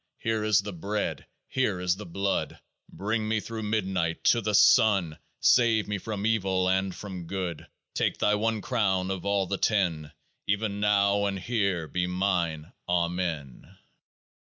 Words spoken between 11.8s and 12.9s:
be mine.